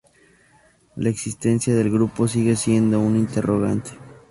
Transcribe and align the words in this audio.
La 0.95 1.09
existencia 1.09 1.75
del 1.75 1.91
grupo 1.91 2.27
sigue 2.27 2.55
siendo 2.55 2.99
un 2.99 3.15
interrogante. 3.15 3.91